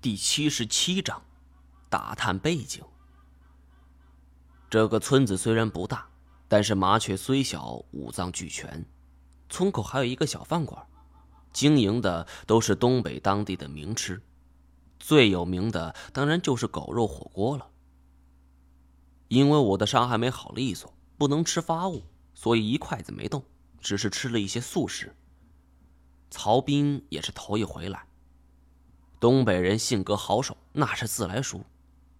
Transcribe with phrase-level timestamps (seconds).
[0.00, 1.20] 第七十七章，
[1.88, 2.84] 打探背景。
[4.70, 6.08] 这个村子虽然不大，
[6.46, 8.86] 但是麻雀虽小，五脏俱全。
[9.48, 10.86] 村口还有一个小饭馆，
[11.52, 14.22] 经营的都是东北当地的名吃，
[15.00, 17.68] 最有名的当然就是狗肉火锅了。
[19.26, 22.04] 因为我的伤还没好利索，不能吃发物，
[22.34, 23.42] 所以一筷子没动，
[23.80, 25.16] 只是吃了一些素食。
[26.30, 28.06] 曹斌也是头一回来。
[29.20, 31.64] 东北人性格豪爽，那是自来熟。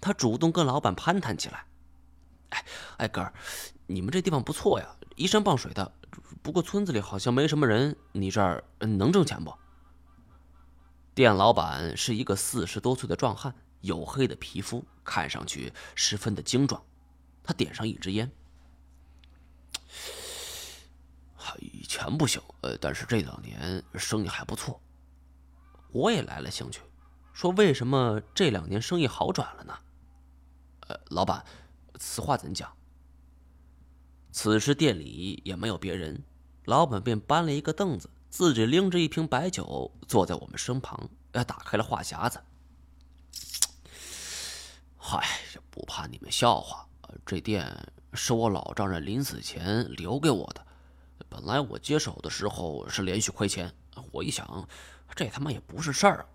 [0.00, 1.66] 他主动跟老板攀谈起来
[2.50, 2.64] ：“哎，
[2.98, 3.32] 哎哥儿，
[3.86, 5.92] 你们这地方不错呀，依山傍水的。
[6.42, 9.52] 不过村子里好像没什么人，你这儿能挣钱不？”
[11.14, 16.82] 店老板是一个四十多岁的壮汉，黝黑的皮肤，看上去十分的精壮。
[17.42, 18.30] 他点上一支烟
[21.58, 24.80] ：“以前不行，呃，但是这两年生意还不错。”
[25.90, 26.80] 我也来了兴趣。
[27.32, 29.78] 说为什么这两年生意好转了呢？
[30.88, 31.44] 呃，老板，
[31.98, 32.72] 此话怎讲？
[34.32, 36.24] 此时店里也没有别人，
[36.64, 42.40] 老板便搬了一个凳子，自己拎着一瓶白酒坐在我们身旁，呃，打开了话匣子。
[44.96, 45.26] 嗨，
[45.70, 46.86] 不怕你们笑话，
[47.24, 50.66] 这店是我老丈人临死前留给我的。
[51.28, 53.72] 本来我接手的时候是连续亏钱，
[54.12, 54.68] 我一想，
[55.14, 56.18] 这他妈也不是事儿。
[56.18, 56.26] 啊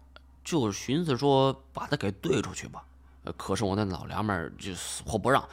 [0.43, 2.85] 就寻思说把他给兑出去吧，
[3.37, 5.47] 可是我那老娘们就死活不让，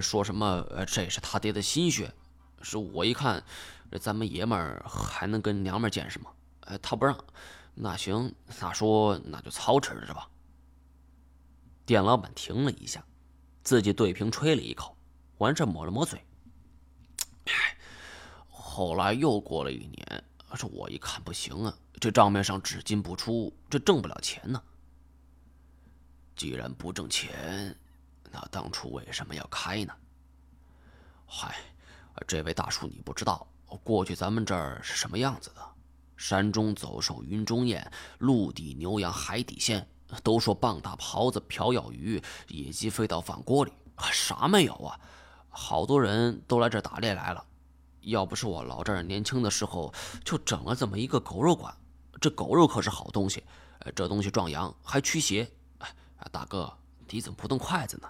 [0.00, 2.12] 说什么这是他爹的心血，
[2.60, 3.42] 是我一看，
[4.00, 6.30] 咱们爷们儿还能跟娘们见识吗？
[6.60, 7.16] 呃，他不让，
[7.74, 10.28] 那行，那说那就操持着吧。
[11.86, 13.04] 店老板停了一下，
[13.62, 14.96] 自己对瓶吹了一口，
[15.38, 16.22] 完事抹了抹嘴。
[18.48, 21.74] 后来又过了一年，这我一看不行啊。
[22.04, 24.62] 这账面上只进不出，这挣不了钱呢。
[26.36, 27.74] 既然不挣钱，
[28.30, 29.94] 那当初为什么要开呢？
[31.24, 31.56] 嗨，
[32.26, 33.46] 这位大叔，你不知道，
[33.82, 35.66] 过去咱们这儿是什么样子的？
[36.14, 39.88] 山中走兽，云中雁，陆地牛羊，海底鲜。
[40.22, 43.72] 都说棒打狍子，瓢舀鱼，野鸡飞到饭锅里，
[44.12, 45.00] 啥没有啊？
[45.48, 47.42] 好多人都来这打猎来了。
[48.02, 49.90] 要不是我老丈人年轻的时候
[50.22, 51.74] 就整了这么一个狗肉馆。
[52.20, 53.44] 这狗肉可是好东西，
[53.94, 55.50] 这东西壮阳还驱邪。
[55.78, 55.94] 哎，
[56.30, 56.72] 大哥，
[57.08, 58.08] 你怎么不动筷子呢？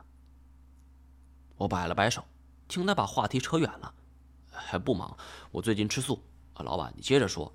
[1.57, 2.25] 我摆了摆手，
[2.69, 3.95] 听他把话题扯远了。
[4.51, 5.17] 还不忙，
[5.51, 6.23] 我最近吃素。
[6.55, 7.53] 啊老板，你接着说，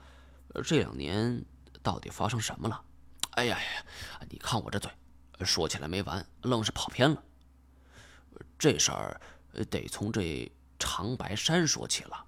[0.66, 1.46] 这两年
[1.82, 2.84] 到底发生什么了？
[3.32, 3.86] 哎呀呀，
[4.30, 4.92] 你看我这嘴，
[5.46, 7.24] 说起来没完，愣是跑偏了。
[8.58, 9.22] 这事儿
[9.70, 12.26] 得从这长白山说起了，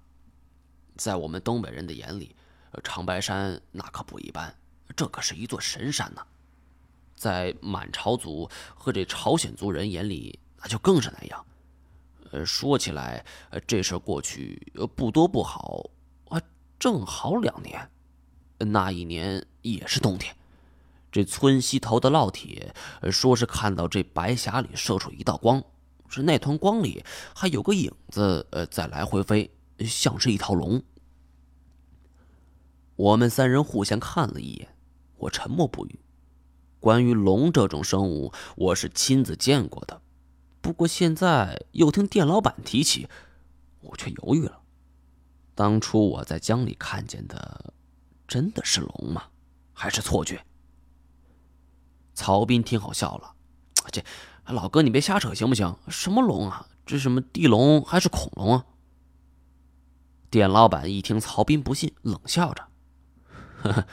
[0.96, 2.34] 在我们东北人的眼里。
[2.82, 4.54] 长白山那可不一般，
[4.96, 6.22] 这可是一座神山呢，
[7.14, 11.44] 在满朝族和这朝鲜族人眼里，那就更是那样。
[12.30, 13.24] 呃，说起来，
[13.66, 15.90] 这事过去不多不好
[16.28, 16.40] 啊，
[16.78, 17.90] 正好两年。
[18.58, 20.34] 那一年也是冬天，
[21.10, 22.74] 这村西头的烙铁
[23.10, 25.62] 说是看到这白匣里射出一道光，
[26.08, 27.04] 是那团光里
[27.34, 29.50] 还有个影子，呃，在来回飞，
[29.80, 30.82] 像是一条龙。
[32.96, 34.74] 我们三人互相看了一眼，
[35.16, 36.00] 我沉默不语。
[36.78, 40.02] 关于龙这种生物，我是亲自见过的，
[40.60, 43.08] 不过现在又听店老板提起，
[43.80, 44.60] 我却犹豫了。
[45.54, 47.72] 当初我在江里看见的，
[48.26, 49.24] 真的是龙吗？
[49.72, 50.44] 还是错觉？
[52.14, 53.34] 曹斌听好笑了，
[53.90, 54.02] 这
[54.46, 55.76] 老哥你别瞎扯行不行？
[55.88, 56.68] 什么龙啊？
[56.84, 58.66] 这什么地龙还是恐龙啊？
[60.30, 62.68] 店老板一听曹斌不信，冷笑着。
[63.62, 63.86] 呵呵，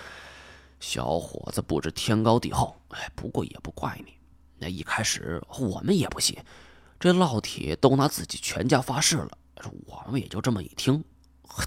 [0.80, 4.14] 小伙子不知天高地厚，哎，不过也不怪你。
[4.58, 6.38] 那一开始我们也不信，
[7.00, 9.38] 这烙铁都拿自己全家发誓了，
[9.86, 11.04] 我们也就这么一听。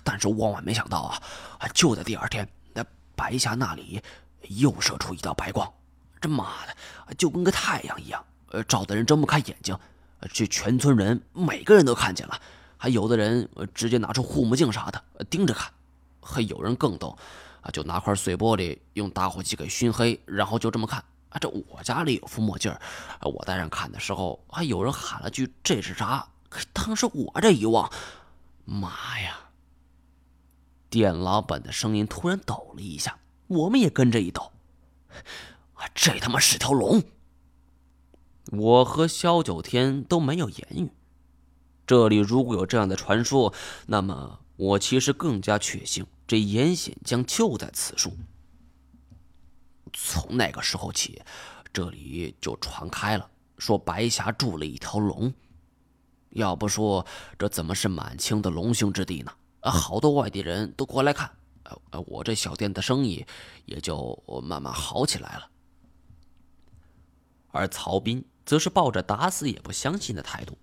[0.05, 4.03] 但是万万没想到啊，就在第二天，那白霞那里
[4.49, 5.71] 又射出一道白光，
[6.21, 9.77] 这妈的就跟个太阳一样，呃，照的人睁不开眼睛。
[10.33, 12.41] 这全村人每个人都看见了，
[12.77, 15.73] 还有的人直接拿出护目镜啥的盯着看，
[16.21, 17.19] 还有人更逗。
[17.63, 21.03] 啊，就拿块碎玻璃，用打火机给熏黑，然后就这么看。
[21.31, 22.71] 啊，这我家里有副墨镜
[23.23, 26.29] 我戴上看的时候，还有人喊了句“这是啥”？
[26.75, 27.91] 当时我这一望，
[28.67, 29.39] 妈呀！
[30.91, 34.53] 店老板的声音突然抖了一下，我们也跟着一抖。
[35.73, 37.03] 啊，这他妈是条龙！
[38.51, 40.91] 我和萧九天都没有言语。
[41.87, 43.55] 这里如果有这样的传说，
[43.87, 46.05] 那么我其实更加确信。
[46.33, 48.11] 这严显江就在此处。
[49.93, 51.21] 从那个时候起，
[51.75, 55.31] 这里就传开了，说白霞住了一条龙。
[56.31, 57.07] 要不说
[57.39, 59.31] 这怎么是满清的龙兴之地呢？
[59.61, 61.31] 啊，好多外地人都过来看，
[61.91, 63.27] 呃，我这小店的生意
[63.67, 65.51] 也就慢慢好起来了。
[67.49, 70.57] 而曹斌则是抱着打死也不相信的态度。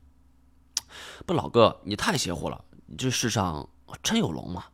[1.27, 2.65] 不，老哥，你太邪乎了！
[2.97, 3.69] 这世上
[4.01, 4.65] 真有龙吗？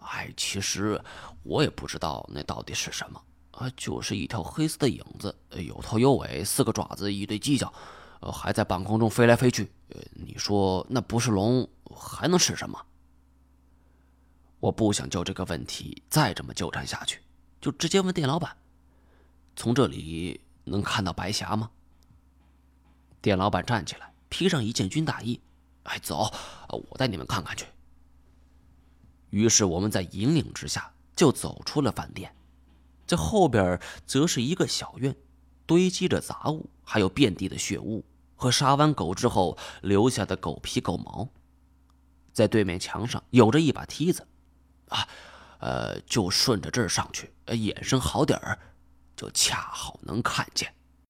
[0.00, 1.00] 哎，其实
[1.42, 7.72] 我也不知道那到底是什么啊，就是一条黑色的影子，有头有尾，四个爪子，一对犄角，
[8.20, 9.70] 呃，还在半空中飞来飞去。
[10.12, 12.80] 你说那不是龙还能是什么？
[14.60, 17.20] 我不想就这个问题再这么纠缠下去，
[17.60, 18.56] 就直接问店老板：
[19.56, 21.70] 从这里能看到白霞吗？
[23.20, 25.40] 店老板站起来，披上一件军大衣，
[25.82, 26.32] 哎，走，
[26.68, 27.66] 我带你们看看去。
[29.30, 32.34] 于是我们在引领之下就走出了饭店，
[33.06, 35.16] 这后边则是一个小院，
[35.66, 38.04] 堆积着杂物，还有遍地的血污
[38.36, 41.28] 和杀完狗之后留下的狗皮狗毛。
[42.32, 44.26] 在对面墙上有着一把梯子。
[44.88, 45.06] 啊，
[45.60, 48.58] 呃，就顺着这儿上去，眼神好点儿，
[49.14, 50.74] 就恰好能看见。